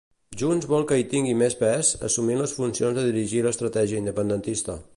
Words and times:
Junts 0.41 0.67
vol 0.69 0.85
que 0.91 0.95
hi 1.01 1.03
tingui 1.11 1.35
més 1.41 1.55
pes, 1.59 1.91
assumint 2.09 2.41
les 2.43 2.55
funcions 2.61 2.97
de 3.01 3.03
dirigir 3.11 3.45
l'estratègia 3.49 4.01
independentista. 4.05 4.81